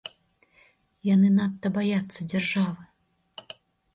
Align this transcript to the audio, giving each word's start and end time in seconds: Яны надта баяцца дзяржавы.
Яны 1.13 1.29
надта 1.35 1.67
баяцца 1.77 2.19
дзяржавы. 2.31 2.83